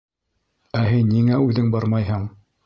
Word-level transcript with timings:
—Ә 0.79 0.81
һин 0.93 1.11
ниңә 1.17 1.39
үҙең 1.49 1.69
бармайһың? 1.77 2.25